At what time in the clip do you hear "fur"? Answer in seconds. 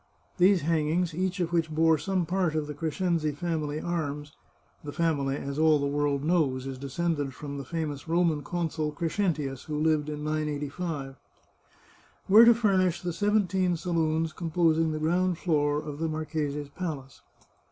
12.55-12.77